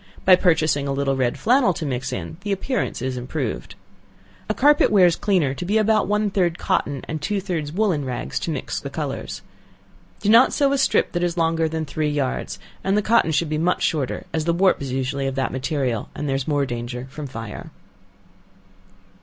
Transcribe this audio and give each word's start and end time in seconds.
By 0.25 0.35
purchasing 0.35 0.87
a 0.87 0.91
little 0.93 1.15
red 1.15 1.37
flannel 1.37 1.75
to 1.75 1.85
mix 1.85 2.11
in, 2.11 2.37
the 2.41 2.51
appearance 2.51 3.03
is 3.03 3.17
improved. 3.17 3.75
A 4.49 4.53
carpet 4.55 4.89
wears 4.89 5.15
cleaner 5.15 5.53
to 5.53 5.63
be 5.63 5.77
about 5.77 6.07
one 6.07 6.31
third 6.31 6.57
cotton, 6.57 7.05
and 7.07 7.21
two 7.21 7.39
thirds 7.39 7.71
woollen 7.71 8.03
rags 8.03 8.39
to 8.39 8.49
mix 8.49 8.79
the 8.79 8.89
colors. 8.89 9.43
Do 10.19 10.27
not 10.29 10.53
sew 10.53 10.71
a 10.73 10.79
strip 10.79 11.11
that 11.11 11.21
is 11.21 11.37
longer 11.37 11.69
than 11.69 11.85
three 11.85 12.09
yards, 12.09 12.57
and 12.83 12.97
the 12.97 13.03
cotton 13.03 13.29
should 13.31 13.47
be 13.47 13.59
much 13.59 13.83
shorter, 13.83 14.23
as 14.33 14.45
the 14.45 14.53
warp 14.55 14.81
is 14.81 14.91
usually 14.91 15.27
of 15.27 15.35
that 15.35 15.51
material, 15.51 16.09
there 16.15 16.33
is 16.35 16.47
more 16.47 16.65
danger 16.65 17.05
from 17.11 17.27
fire. 17.27 17.69